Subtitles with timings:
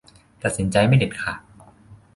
[0.43, 1.39] ตัดสินใจไม่เด็ดขาด